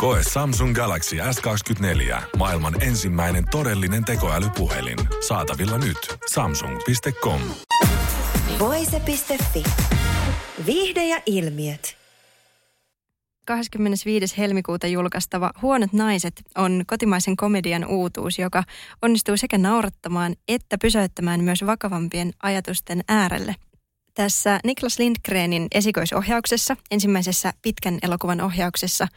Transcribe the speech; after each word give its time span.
Koe 0.00 0.20
Samsung 0.32 0.74
Galaxy 0.74 1.16
S24. 1.16 2.22
Maailman 2.36 2.82
ensimmäinen 2.82 3.44
todellinen 3.50 4.04
tekoälypuhelin. 4.04 4.98
Saatavilla 5.28 5.78
nyt. 5.78 5.96
Samsung.com. 6.32 7.40
Voise.fi. 8.58 9.62
Viihde 10.66 11.04
ja 11.04 11.22
ilmiöt. 11.26 11.96
25. 13.46 14.38
helmikuuta 14.38 14.86
julkaistava 14.86 15.50
Huonot 15.62 15.92
naiset 15.92 16.42
on 16.58 16.82
kotimaisen 16.86 17.36
komedian 17.36 17.84
uutuus, 17.84 18.38
joka 18.38 18.64
onnistuu 19.02 19.36
sekä 19.36 19.58
naurattamaan 19.58 20.34
että 20.48 20.78
pysäyttämään 20.78 21.44
myös 21.44 21.66
vakavampien 21.66 22.30
ajatusten 22.42 23.00
äärelle. 23.08 23.54
Tässä 24.20 24.60
Niklas 24.64 24.98
Lindgrenin 24.98 25.68
esikoisohjauksessa, 25.72 26.76
ensimmäisessä 26.90 27.52
pitkän 27.62 27.98
elokuvan 28.02 28.40
ohjauksessa, 28.40 29.08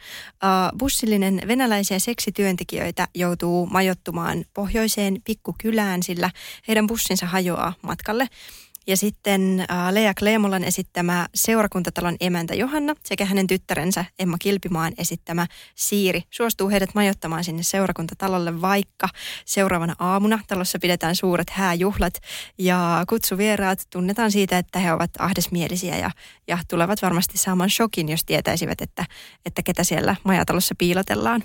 bussillinen 0.78 1.42
venäläisiä 1.48 1.98
seksityöntekijöitä 1.98 3.08
joutuu 3.14 3.66
majottumaan 3.66 4.44
pohjoiseen 4.54 5.22
pikkukylään, 5.24 6.02
sillä 6.02 6.30
heidän 6.68 6.86
bussinsa 6.86 7.26
hajoaa 7.26 7.74
matkalle– 7.82 8.28
ja 8.86 8.96
sitten 8.96 9.60
äh, 9.70 9.92
Lea 9.92 10.14
Kleemolan 10.14 10.64
esittämä 10.64 11.28
seurakuntatalon 11.34 12.16
emäntä 12.20 12.54
Johanna 12.54 12.94
sekä 13.04 13.24
hänen 13.24 13.46
tyttärensä 13.46 14.04
Emma 14.18 14.36
Kilpimaan 14.38 14.92
esittämä 14.98 15.46
Siiri 15.74 16.22
suostuu 16.30 16.70
heidät 16.70 16.94
majoittamaan 16.94 17.44
sinne 17.44 17.62
seurakuntatalolle, 17.62 18.60
vaikka 18.60 19.08
seuraavana 19.44 19.94
aamuna 19.98 20.40
talossa 20.46 20.78
pidetään 20.78 21.16
suuret 21.16 21.50
hääjuhlat. 21.50 22.14
Ja 22.58 23.04
kutsuvieraat 23.08 23.86
tunnetaan 23.90 24.32
siitä, 24.32 24.58
että 24.58 24.78
he 24.78 24.92
ovat 24.92 25.10
ahdesmielisiä 25.18 25.98
ja, 25.98 26.10
ja 26.48 26.58
tulevat 26.68 27.02
varmasti 27.02 27.38
saamaan 27.38 27.70
shokin, 27.70 28.08
jos 28.08 28.24
tietäisivät, 28.24 28.80
että, 28.80 29.06
että 29.46 29.62
ketä 29.62 29.84
siellä 29.84 30.16
majatalossa 30.24 30.74
piilotellaan 30.78 31.42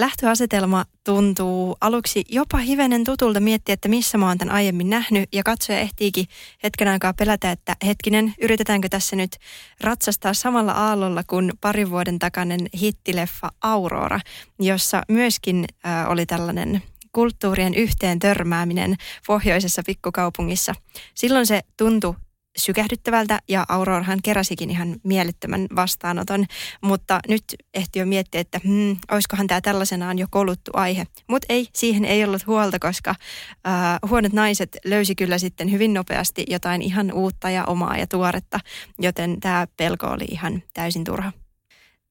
lähtöasetelma 0.00 0.84
tuntuu 1.04 1.76
aluksi 1.80 2.24
jopa 2.28 2.58
hivenen 2.58 3.04
tutulta 3.04 3.40
miettiä, 3.40 3.72
että 3.72 3.88
missä 3.88 4.18
mä 4.18 4.28
oon 4.28 4.38
tämän 4.38 4.54
aiemmin 4.54 4.90
nähnyt. 4.90 5.28
Ja 5.32 5.42
katsoja 5.42 5.78
ehtiikin 5.78 6.26
hetken 6.62 6.88
aikaa 6.88 7.14
pelätä, 7.14 7.50
että 7.50 7.76
hetkinen, 7.86 8.34
yritetäänkö 8.40 8.88
tässä 8.88 9.16
nyt 9.16 9.36
ratsastaa 9.80 10.34
samalla 10.34 10.72
aallolla 10.72 11.22
kuin 11.26 11.52
parin 11.60 11.90
vuoden 11.90 12.18
takainen 12.18 12.60
hittileffa 12.80 13.50
Aurora, 13.62 14.20
jossa 14.58 15.02
myöskin 15.08 15.64
äh, 15.86 16.10
oli 16.10 16.26
tällainen 16.26 16.82
kulttuurien 17.12 17.74
yhteen 17.74 18.18
törmääminen 18.18 18.96
pohjoisessa 19.26 19.82
pikkukaupungissa. 19.86 20.74
Silloin 21.14 21.46
se 21.46 21.60
tuntui 21.76 22.14
sykähdyttävältä 22.60 23.38
ja 23.48 23.66
Aurorahan 23.68 24.18
keräsikin 24.22 24.70
ihan 24.70 24.96
mielettömän 25.04 25.66
vastaanoton, 25.76 26.44
mutta 26.80 27.20
nyt 27.28 27.44
ehti 27.74 27.98
jo 27.98 28.06
miettiä, 28.06 28.40
että 28.40 28.60
hmm, 28.64 28.96
olisikohan 29.10 29.46
tämä 29.46 29.60
tällaisenaan 29.60 30.18
jo 30.18 30.26
koluttu 30.30 30.70
aihe. 30.74 31.06
Mutta 31.28 31.46
ei, 31.48 31.68
siihen 31.74 32.04
ei 32.04 32.24
ollut 32.24 32.46
huolta, 32.46 32.78
koska 32.78 33.10
äh, 33.10 33.98
huonot 34.10 34.32
naiset 34.32 34.76
löysi 34.84 35.14
kyllä 35.14 35.38
sitten 35.38 35.70
hyvin 35.70 35.94
nopeasti 35.94 36.44
jotain 36.48 36.82
ihan 36.82 37.12
uutta 37.12 37.50
ja 37.50 37.64
omaa 37.64 37.96
ja 37.96 38.06
tuoretta, 38.06 38.60
joten 38.98 39.40
tämä 39.40 39.66
pelko 39.76 40.06
oli 40.06 40.24
ihan 40.24 40.62
täysin 40.74 41.04
turha. 41.04 41.32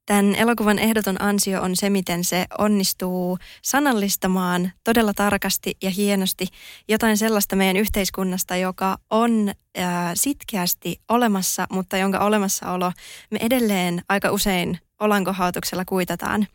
Tämän 0.09 0.35
elokuvan 0.35 0.79
ehdoton 0.79 1.21
ansio 1.21 1.61
on 1.61 1.75
se, 1.75 1.89
miten 1.89 2.23
se 2.23 2.45
onnistuu 2.57 3.37
sanallistamaan 3.61 4.71
todella 4.83 5.13
tarkasti 5.13 5.77
ja 5.83 5.89
hienosti 5.89 6.45
jotain 6.87 7.17
sellaista 7.17 7.55
meidän 7.55 7.77
yhteiskunnasta, 7.77 8.55
joka 8.55 8.97
on 9.09 9.51
ää, 9.77 10.15
sitkeästi 10.15 11.01
olemassa, 11.09 11.67
mutta 11.71 11.97
jonka 11.97 12.19
olemassaolo 12.19 12.91
me 13.31 13.39
edelleen 13.41 14.01
aika 14.09 14.31
usein 14.31 14.79
olankohautuksella 14.99 15.85
kuitataan. 15.85 16.47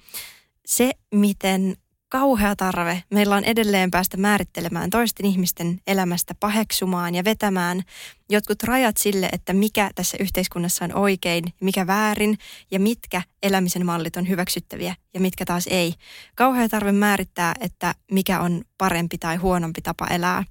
Se, 0.67 0.91
miten 1.15 1.77
kauhea 2.19 2.57
tarve 2.57 3.03
meillä 3.11 3.37
on 3.37 3.45
edelleen 3.45 3.91
päästä 3.91 4.17
määrittelemään 4.17 4.91
toisten 4.91 5.27
ihmisten 5.27 5.81
elämästä, 5.87 6.35
paheksumaan 6.41 7.15
ja 7.15 7.25
vetämään 7.25 7.83
jotkut 8.31 8.63
rajat 8.63 8.97
sille, 8.97 9.29
että 9.33 9.53
mikä 9.53 9.91
tässä 9.95 10.17
yhteiskunnassa 10.21 10.85
on 10.85 10.95
oikein, 10.95 11.45
mikä 11.61 11.87
väärin 11.87 12.39
ja 12.71 12.81
mitkä 12.81 13.23
elämisen 13.43 13.87
mallit 13.87 14.17
on 14.17 14.29
hyväksyttäviä 14.29 14.95
ja 15.15 15.21
mitkä 15.21 15.45
taas 15.45 15.67
ei. 15.67 15.95
Kauhea 16.37 16.69
tarve 16.69 16.93
määrittää, 16.93 17.55
että 17.61 17.95
mikä 18.11 18.41
on 18.41 18.65
parempi 18.79 19.19
tai 19.19 19.37
huonompi 19.37 19.81
tapa 19.83 20.07
elää. 20.07 20.45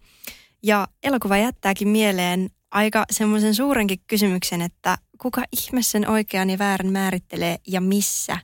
Ja 0.64 0.88
elokuva 1.04 1.38
jättääkin 1.38 1.88
mieleen 1.88 2.50
aika 2.72 3.06
semmoisen 3.12 3.56
suurenkin 3.56 4.00
kysymyksen, 4.08 4.62
että 4.62 4.98
kuka 5.18 5.44
ihme 5.62 5.82
sen 5.82 6.10
oikean 6.10 6.50
ja 6.50 6.58
väärän 6.58 6.92
määrittelee 6.92 7.58
ja 7.68 7.82
missä. 7.82 8.38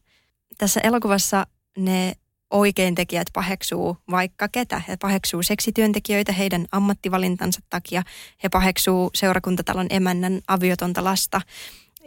Tässä 0.57 0.79
elokuvassa 0.79 1.47
ne 1.77 2.15
oikein 2.51 2.95
tekijät 2.95 3.27
paheksuu 3.33 3.97
vaikka 4.11 4.47
ketä. 4.47 4.81
He 4.87 4.97
paheksuu 4.97 5.43
seksityöntekijöitä 5.43 6.31
heidän 6.31 6.65
ammattivalintansa 6.71 7.59
takia. 7.69 8.03
He 8.43 8.49
paheksuu 8.49 9.09
seurakuntatalon 9.13 9.87
emännän 9.89 10.41
aviotonta 10.47 11.03
lasta. 11.03 11.41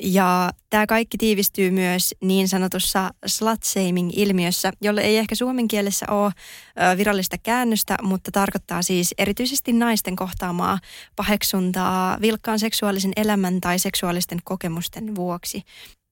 Ja 0.01 0.51
tämä 0.71 0.87
kaikki 0.87 1.19
tiivistyy 1.19 1.71
myös 1.71 2.15
niin 2.21 2.49
sanotussa 2.49 3.11
slut-shaming-ilmiössä, 3.27 4.73
jolle 4.81 5.01
ei 5.01 5.19
ehkä 5.19 5.35
suomen 5.35 5.69
kielessä 5.69 6.07
ole 6.11 6.33
virallista 6.97 7.39
käännöstä, 7.39 7.97
mutta 8.03 8.31
tarkoittaa 8.31 8.83
siis 8.83 9.15
erityisesti 9.19 9.73
naisten 9.73 10.17
kohtaamaa 10.17 10.79
paheksuntaa 11.17 12.19
vilkkaan 12.21 12.59
seksuaalisen 12.59 13.13
elämän 13.17 13.61
tai 13.61 13.79
seksuaalisten 13.79 14.39
kokemusten 14.45 15.15
vuoksi 15.15 15.63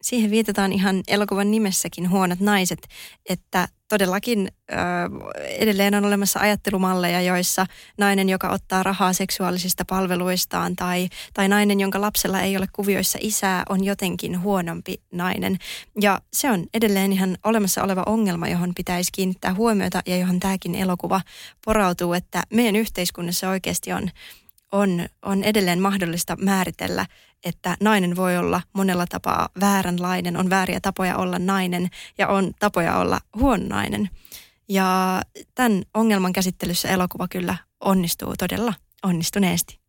siihen 0.02 0.30
viitataan 0.30 0.72
ihan 0.72 1.02
elokuvan 1.08 1.50
nimessäkin 1.50 2.10
huonot 2.10 2.40
naiset, 2.40 2.88
että 3.28 3.68
todellakin 3.88 4.48
ö, 4.72 4.74
edelleen 5.38 5.94
on 5.94 6.04
olemassa 6.04 6.40
ajattelumalleja, 6.40 7.22
joissa 7.22 7.66
nainen, 7.98 8.28
joka 8.28 8.48
ottaa 8.48 8.82
rahaa 8.82 9.12
seksuaalisista 9.12 9.84
palveluistaan 9.84 10.76
tai, 10.76 11.08
tai 11.34 11.48
nainen, 11.48 11.80
jonka 11.80 12.00
lapsella 12.00 12.40
ei 12.40 12.56
ole 12.56 12.66
kuvioissa 12.72 13.18
isää, 13.22 13.62
on 13.68 13.84
jotenkin 13.84 14.42
huonompi 14.42 15.02
nainen. 15.12 15.58
Ja 16.00 16.20
se 16.32 16.50
on 16.50 16.66
edelleen 16.74 17.12
ihan 17.12 17.38
olemassa 17.44 17.82
oleva 17.82 18.02
ongelma, 18.06 18.48
johon 18.48 18.72
pitäisi 18.74 19.12
kiinnittää 19.12 19.54
huomiota 19.54 20.02
ja 20.06 20.16
johon 20.16 20.40
tämäkin 20.40 20.74
elokuva 20.74 21.20
porautuu, 21.64 22.12
että 22.12 22.42
meidän 22.50 22.76
yhteiskunnassa 22.76 23.48
oikeasti 23.48 23.92
on, 23.92 24.10
on, 24.72 25.06
on 25.22 25.44
edelleen 25.44 25.80
mahdollista 25.80 26.36
määritellä 26.36 27.06
että 27.44 27.76
nainen 27.80 28.16
voi 28.16 28.36
olla 28.36 28.62
monella 28.72 29.06
tapaa 29.06 29.48
vääränlainen, 29.60 30.36
on 30.36 30.50
vääriä 30.50 30.80
tapoja 30.80 31.16
olla 31.16 31.38
nainen 31.38 31.90
ja 32.18 32.28
on 32.28 32.52
tapoja 32.58 32.96
olla 32.96 33.20
huono 33.36 33.64
nainen. 33.68 34.10
Ja 34.68 35.22
tämän 35.54 35.82
ongelman 35.94 36.32
käsittelyssä 36.32 36.88
elokuva 36.88 37.28
kyllä 37.28 37.56
onnistuu 37.80 38.34
todella 38.38 38.74
onnistuneesti. 39.02 39.80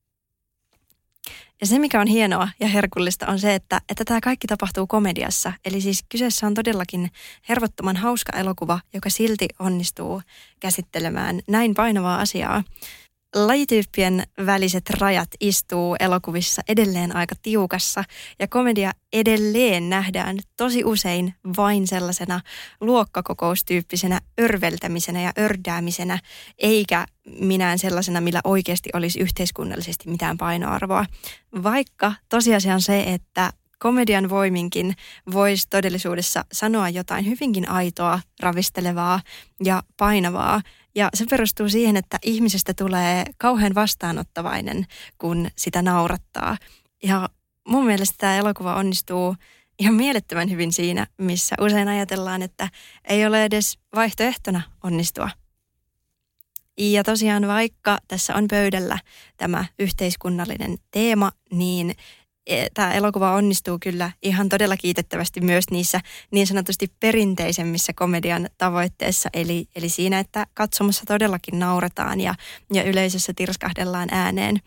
Ja 1.62 1.68
se, 1.68 1.80
mikä 1.80 2.02
on 2.02 2.08
hienoa 2.08 2.50
ja 2.60 2.68
herkullista, 2.68 3.28
on 3.28 3.40
se, 3.40 3.56
että, 3.56 3.82
että 3.90 4.06
tämä 4.06 4.22
kaikki 4.22 4.48
tapahtuu 4.48 4.88
komediassa. 4.88 5.54
Eli 5.66 5.82
siis 5.82 6.04
kyseessä 6.10 6.48
on 6.48 6.54
todellakin 6.54 7.12
hervottoman 7.50 7.98
hauska 7.98 8.38
elokuva, 8.38 8.80
joka 8.94 9.10
silti 9.10 9.48
onnistuu 9.60 10.22
käsittelemään 10.60 11.42
näin 11.48 11.74
painavaa 11.74 12.20
asiaa 12.20 12.64
lajityyppien 13.36 14.24
väliset 14.46 14.90
rajat 14.90 15.30
istuu 15.40 15.96
elokuvissa 16.00 16.62
edelleen 16.68 17.16
aika 17.16 17.36
tiukassa 17.42 18.04
ja 18.40 18.48
komedia 18.48 18.92
edelleen 19.14 19.90
nähdään 19.90 20.38
tosi 20.58 20.84
usein 20.86 21.34
vain 21.58 21.88
sellaisena 21.88 22.42
luokkakokoustyyppisenä 22.82 24.20
örveltämisenä 24.42 25.22
ja 25.22 25.32
ördäämisenä, 25.40 26.20
eikä 26.58 27.06
minään 27.40 27.80
sellaisena, 27.80 28.22
millä 28.22 28.42
oikeasti 28.44 28.90
olisi 28.94 29.20
yhteiskunnallisesti 29.20 30.10
mitään 30.10 30.38
painoarvoa. 30.38 31.06
Vaikka 31.64 32.14
tosiasia 32.30 32.74
on 32.74 32.82
se, 32.82 33.04
että 33.04 33.54
komedian 33.80 34.30
voiminkin 34.30 34.96
voisi 35.34 35.68
todellisuudessa 35.70 36.46
sanoa 36.52 36.90
jotain 36.90 37.26
hyvinkin 37.26 37.70
aitoa, 37.70 38.20
ravistelevaa 38.40 39.22
ja 39.64 39.84
painavaa. 39.98 40.62
Ja 40.96 41.10
se 41.14 41.26
perustuu 41.30 41.70
siihen, 41.70 41.98
että 41.98 42.20
ihmisestä 42.24 42.74
tulee 42.74 43.26
kauhean 43.38 43.76
vastaanottavainen, 43.76 44.86
kun 45.18 45.48
sitä 45.58 45.82
naurattaa. 45.82 46.58
Ja 47.04 47.30
mun 47.68 47.86
mielestä 47.86 48.16
tämä 48.18 48.38
elokuva 48.38 48.76
onnistuu 48.76 49.36
ihan 49.80 49.94
mielettömän 49.94 50.50
hyvin 50.50 50.74
siinä, 50.74 51.08
missä 51.18 51.56
usein 51.62 51.88
ajatellaan, 51.88 52.42
että 52.42 52.70
ei 53.04 53.26
ole 53.26 53.46
edes 53.46 53.80
vaihtoehtona 53.96 54.62
onnistua. 54.84 55.30
Ja 56.78 57.04
tosiaan 57.04 57.48
vaikka 57.48 57.98
tässä 58.08 58.36
on 58.36 58.48
pöydällä 58.50 59.00
tämä 59.38 59.66
yhteiskunnallinen 59.80 60.78
teema, 60.92 61.32
niin 61.52 61.96
tämä 62.74 62.94
elokuva 62.94 63.34
onnistuu 63.34 63.78
kyllä 63.82 64.12
ihan 64.22 64.50
todella 64.50 64.78
kiitettävästi 64.78 65.42
myös 65.42 65.66
niissä 65.72 66.00
niin 66.32 66.48
sanotusti 66.48 66.92
perinteisemmissä 67.00 67.94
komedian 67.96 68.50
tavoitteissa, 68.58 69.30
eli, 69.34 69.66
eli 69.76 69.90
siinä, 69.90 70.20
että 70.20 70.48
katsomassa 70.54 71.04
todellakin 71.08 71.60
nauretaan 71.60 72.22
ja, 72.22 72.36
ja 72.74 72.84
yleisössä 72.84 73.34
tirskahdellaan 73.36 74.10
ääneen. 74.12 74.60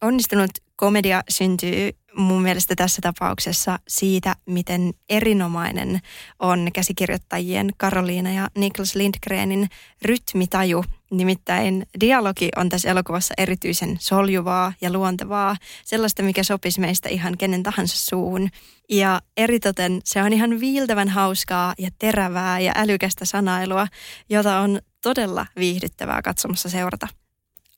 Onnistunut 0.00 0.50
komedia 0.76 1.22
syntyy 1.28 1.90
mun 2.16 2.42
mielestä 2.42 2.74
tässä 2.76 3.02
tapauksessa 3.02 3.78
siitä, 3.88 4.36
miten 4.46 4.94
erinomainen 5.08 6.00
on 6.38 6.68
käsikirjoittajien 6.72 7.70
Karoliina 7.76 8.32
ja 8.32 8.48
Niklas 8.58 8.94
Lindgrenin 8.94 9.68
rytmitaju. 10.02 10.84
Nimittäin 11.16 11.86
dialogi 12.00 12.48
on 12.56 12.68
tässä 12.68 12.90
elokuvassa 12.90 13.34
erityisen 13.38 13.96
soljuvaa 14.00 14.72
ja 14.80 14.92
luontevaa, 14.92 15.56
sellaista, 15.84 16.22
mikä 16.22 16.42
sopisi 16.42 16.80
meistä 16.80 17.08
ihan 17.08 17.38
kenen 17.38 17.62
tahansa 17.62 17.96
suuhun. 17.96 18.48
Ja 18.90 19.20
eritoten 19.36 20.00
se 20.04 20.22
on 20.22 20.32
ihan 20.32 20.60
viiltävän 20.60 21.08
hauskaa 21.08 21.74
ja 21.78 21.90
terävää 21.98 22.60
ja 22.60 22.72
älykästä 22.76 23.24
sanailua, 23.24 23.86
jota 24.28 24.60
on 24.60 24.80
todella 25.02 25.46
viihdyttävää 25.56 26.22
katsomassa 26.22 26.68
seurata. 26.68 27.08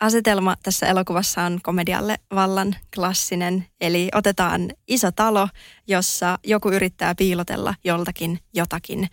Asetelma 0.00 0.56
tässä 0.62 0.86
elokuvassa 0.86 1.42
on 1.42 1.60
komedialle 1.62 2.18
vallan 2.34 2.76
klassinen, 2.94 3.66
eli 3.80 4.08
otetaan 4.14 4.70
iso 4.88 5.12
talo, 5.12 5.48
jossa 5.86 6.38
joku 6.44 6.70
yrittää 6.70 7.14
piilotella 7.14 7.74
joltakin 7.84 8.38
jotakin. 8.54 9.08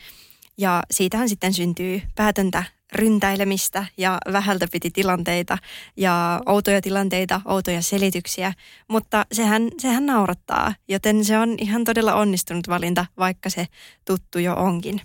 Ja 0.58 0.84
siitähän 0.92 1.30
sitten 1.30 1.54
syntyy 1.54 2.02
päätöntä 2.16 2.64
ryntäilemistä 2.94 3.86
ja 3.98 4.18
vähältä 4.31 4.68
piti 4.72 4.92
tilanteita 4.92 5.57
ja 5.98 6.42
outoja 6.45 6.81
tilanteita, 6.81 7.42
outoja 7.45 7.81
selityksiä, 7.81 8.54
mutta 8.88 9.25
sehän, 9.31 9.69
sehän 9.78 10.06
naurattaa, 10.06 10.74
joten 10.88 11.25
se 11.25 11.38
on 11.38 11.56
ihan 11.60 11.84
todella 11.84 12.13
onnistunut 12.13 12.68
valinta, 12.68 13.06
vaikka 13.18 13.50
se 13.50 13.68
tuttu 14.06 14.40
jo 14.40 14.54
onkin. 14.54 15.01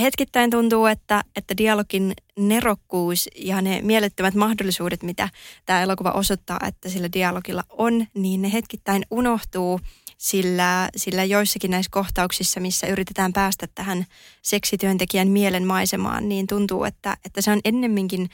Hetkittäin 0.00 0.50
tuntuu, 0.50 0.86
että, 0.86 1.22
että 1.36 1.56
dialogin 1.56 2.12
nerokkuus 2.38 3.28
ja 3.36 3.62
ne 3.62 3.80
mielettömät 3.82 4.34
mahdollisuudet, 4.34 5.02
mitä 5.02 5.28
tämä 5.66 5.82
elokuva 5.82 6.10
osoittaa, 6.10 6.58
että 6.66 6.88
sillä 6.88 7.08
dialogilla 7.12 7.64
on, 7.68 8.06
niin 8.14 8.42
ne 8.42 8.52
hetkittäin 8.52 9.02
unohtuu, 9.10 9.80
sillä, 10.20 10.88
sillä 10.96 11.24
joissakin 11.24 11.70
näissä 11.70 11.90
kohtauksissa, 11.92 12.60
missä 12.60 12.86
yritetään 12.86 13.32
päästä 13.32 13.66
tähän 13.74 14.06
seksityöntekijän 14.42 15.28
mielen 15.28 15.66
maisemaan, 15.66 16.28
niin 16.28 16.46
tuntuu, 16.46 16.84
että, 16.84 17.16
että 17.24 17.40
se 17.40 17.50
on 17.50 17.60
ennemminkin 17.64 18.28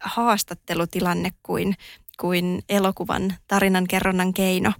haastattelutilanne 0.00 1.32
kuin, 1.42 1.74
kuin 2.20 2.62
elokuvan 2.68 3.34
tarinan 3.48 3.86
kerronnan 3.86 4.34
keino. 4.34 4.72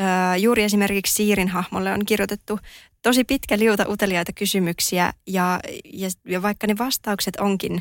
Öö, 0.00 0.36
juuri 0.36 0.62
esimerkiksi 0.62 1.14
Siirin 1.14 1.48
hahmolle 1.48 1.92
on 1.92 2.06
kirjoitettu 2.06 2.58
tosi 3.02 3.24
pitkä 3.24 3.58
liuta 3.58 3.88
uteliaita 3.88 4.32
kysymyksiä 4.32 5.12
ja, 5.26 5.60
ja, 5.84 6.08
ja 6.24 6.42
vaikka 6.42 6.66
ne 6.66 6.78
vastaukset 6.78 7.36
onkin 7.36 7.80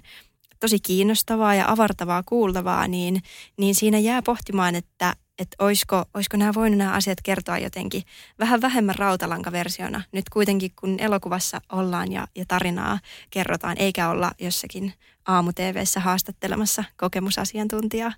tosi 0.59 0.79
kiinnostavaa 0.79 1.55
ja 1.55 1.71
avartavaa 1.71 2.23
kuultavaa, 2.23 2.87
niin, 2.87 3.21
niin 3.57 3.75
siinä 3.75 3.99
jää 3.99 4.21
pohtimaan, 4.21 4.75
että, 4.75 5.13
että 5.39 5.55
olisiko, 5.59 6.05
olisiko 6.13 6.37
nämä 6.37 6.53
voinut 6.53 6.77
nämä 6.77 6.93
asiat 6.93 7.21
kertoa 7.23 7.57
jotenkin 7.57 8.03
vähän 8.39 8.61
vähemmän 8.61 8.95
rautalankaversiona. 8.95 10.01
Nyt 10.11 10.29
kuitenkin 10.29 10.71
kun 10.79 10.95
elokuvassa 10.99 11.61
ollaan 11.71 12.11
ja, 12.11 12.27
ja 12.35 12.45
tarinaa 12.47 12.99
kerrotaan, 13.29 13.77
eikä 13.79 14.09
olla 14.09 14.31
jossakin 14.39 14.93
aamu 15.27 15.51
haastattelemassa 15.99 16.83
kokemusasiantuntijaa 16.97 18.11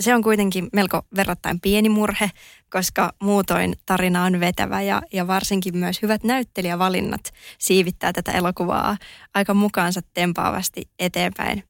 se 0.00 0.14
on 0.14 0.22
kuitenkin 0.22 0.68
melko 0.72 1.02
verrattain 1.16 1.60
pieni 1.60 1.88
murhe, 1.88 2.30
koska 2.70 3.12
muutoin 3.22 3.74
tarina 3.86 4.24
on 4.24 4.40
vetävä 4.40 4.82
ja, 4.82 5.02
ja 5.12 5.26
varsinkin 5.26 5.76
myös 5.76 6.02
hyvät 6.02 6.24
näyttelijävalinnat 6.24 7.32
siivittää 7.58 8.12
tätä 8.12 8.32
elokuvaa 8.32 8.96
aika 9.34 9.54
mukaansa 9.54 10.00
tempaavasti 10.14 10.82
eteenpäin. 10.98 11.64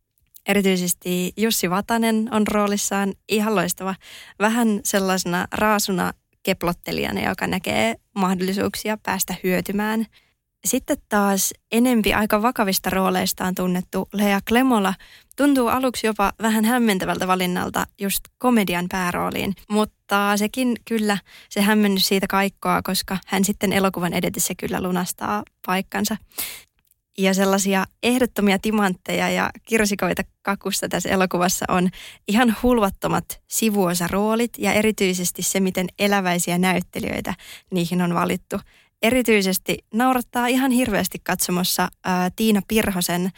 Erityisesti 0.46 1.32
Jussi 1.36 1.70
Vatanen 1.70 2.28
on 2.30 2.46
roolissaan 2.46 3.12
ihan 3.28 3.54
loistava, 3.54 3.94
vähän 4.38 4.80
sellaisena 4.84 5.46
raasuna 5.52 6.12
keplottelijana, 6.42 7.28
joka 7.28 7.46
näkee 7.46 7.94
mahdollisuuksia 8.14 8.98
päästä 9.02 9.34
hyötymään– 9.44 10.06
sitten 10.64 10.96
taas 11.08 11.54
enempi 11.72 12.14
aika 12.14 12.42
vakavista 12.42 12.90
rooleistaan 12.90 13.54
tunnettu 13.54 14.08
Lea 14.12 14.40
Klemola 14.48 14.94
tuntuu 15.36 15.68
aluksi 15.68 16.06
jopa 16.06 16.32
vähän 16.42 16.64
hämmentävältä 16.64 17.26
valinnalta 17.26 17.86
just 18.00 18.20
komedian 18.38 18.86
päärooliin, 18.90 19.54
mutta 19.70 20.36
sekin 20.36 20.76
kyllä 20.88 21.18
se 21.48 21.60
hämmennys 21.60 22.08
siitä 22.08 22.26
kaikkoa, 22.26 22.82
koska 22.82 23.18
hän 23.26 23.44
sitten 23.44 23.72
elokuvan 23.72 24.12
edetessä 24.12 24.54
kyllä 24.58 24.82
lunastaa 24.82 25.42
paikkansa. 25.66 26.16
Ja 27.18 27.34
sellaisia 27.34 27.84
ehdottomia 28.02 28.58
timantteja 28.58 29.30
ja 29.30 29.50
kirsikoita 29.64 30.22
kakusta 30.42 30.88
tässä 30.88 31.08
elokuvassa 31.08 31.64
on 31.68 31.88
ihan 32.28 32.56
hulvattomat 32.62 33.24
sivuosaroolit 33.48 34.52
ja 34.58 34.72
erityisesti 34.72 35.42
se, 35.42 35.60
miten 35.60 35.86
eläväisiä 35.98 36.58
näyttelijöitä 36.58 37.34
niihin 37.70 38.02
on 38.02 38.14
valittu 38.14 38.56
erityisesti 39.02 39.78
naurattaa 39.94 40.46
ihan 40.46 40.70
hirveästi 40.70 41.18
katsomassa 41.22 41.88
ää, 42.04 42.30
Tiina 42.36 42.62
Pirhosen 42.68 43.30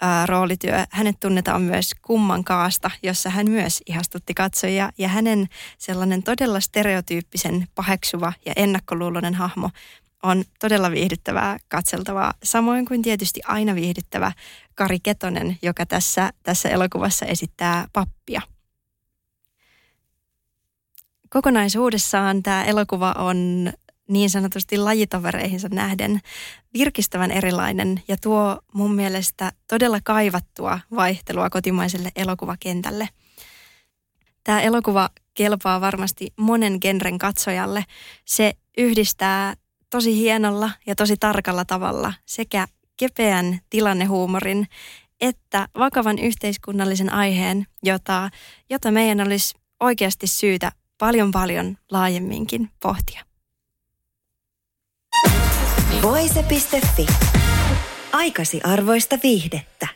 ää, 0.00 0.26
roolityö. 0.26 0.84
Hänet 0.90 1.20
tunnetaan 1.20 1.62
myös 1.62 1.90
Kumman 2.02 2.44
kaasta, 2.44 2.90
jossa 3.02 3.30
hän 3.30 3.50
myös 3.50 3.82
ihastutti 3.86 4.34
katsojia 4.34 4.92
ja 4.98 5.08
hänen 5.08 5.48
sellainen 5.78 6.22
todella 6.22 6.60
stereotyyppisen 6.60 7.68
paheksuva 7.74 8.32
ja 8.46 8.52
ennakkoluuloinen 8.56 9.34
hahmo 9.34 9.70
on 10.22 10.44
todella 10.60 10.90
viihdyttävää 10.90 11.56
katseltavaa, 11.68 12.34
samoin 12.42 12.84
kuin 12.86 13.02
tietysti 13.02 13.40
aina 13.44 13.74
viihdyttävä 13.74 14.32
Kari 14.74 15.00
Ketonen, 15.00 15.58
joka 15.62 15.86
tässä, 15.86 16.30
tässä 16.42 16.68
elokuvassa 16.68 17.26
esittää 17.26 17.86
pappia. 17.92 18.42
Kokonaisuudessaan 21.30 22.42
tämä 22.42 22.64
elokuva 22.64 23.12
on 23.12 23.72
niin 24.08 24.30
sanotusti 24.30 24.78
lajitovereihinsa 24.78 25.68
nähden 25.68 26.20
virkistävän 26.74 27.30
erilainen 27.30 28.02
ja 28.08 28.16
tuo 28.16 28.58
mun 28.74 28.94
mielestä 28.94 29.52
todella 29.68 29.98
kaivattua 30.04 30.80
vaihtelua 30.94 31.50
kotimaiselle 31.50 32.10
elokuvakentälle. 32.16 33.08
Tämä 34.44 34.60
elokuva 34.60 35.10
kelpaa 35.34 35.80
varmasti 35.80 36.32
monen 36.36 36.78
genren 36.80 37.18
katsojalle. 37.18 37.84
Se 38.24 38.54
yhdistää 38.78 39.54
tosi 39.90 40.16
hienolla 40.16 40.70
ja 40.86 40.94
tosi 40.94 41.16
tarkalla 41.16 41.64
tavalla 41.64 42.12
sekä 42.26 42.66
kepeän 42.96 43.60
tilannehuumorin 43.70 44.66
että 45.20 45.68
vakavan 45.78 46.18
yhteiskunnallisen 46.18 47.12
aiheen, 47.12 47.66
jota, 47.82 48.30
jota 48.70 48.90
meidän 48.90 49.20
olisi 49.20 49.54
oikeasti 49.80 50.26
syytä 50.26 50.72
paljon 50.98 51.30
paljon 51.30 51.76
laajemminkin 51.90 52.70
pohtia. 52.82 53.27
Voise.fi. 56.02 57.06
Aikasi 58.12 58.60
arvoista 58.64 59.18
viihdettä. 59.22 59.88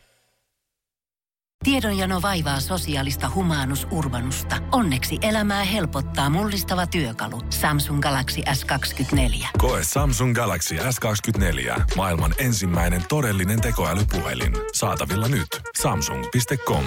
Tiedonjano 1.64 2.22
vaivaa 2.22 2.60
sosiaalista 2.60 3.30
humanus 3.34 3.86
urbanusta. 3.90 4.56
Onneksi 4.72 5.18
elämää 5.22 5.64
helpottaa 5.64 6.30
mullistava 6.30 6.86
työkalu. 6.86 7.40
Samsung 7.50 8.00
Galaxy 8.00 8.40
S24. 8.40 9.46
Koe 9.58 9.80
Samsung 9.82 10.34
Galaxy 10.34 10.76
S24. 10.76 11.82
Maailman 11.96 12.34
ensimmäinen 12.38 13.02
todellinen 13.08 13.60
tekoälypuhelin. 13.60 14.52
Saatavilla 14.72 15.28
nyt. 15.28 15.48
Samsung.com. 15.82 16.84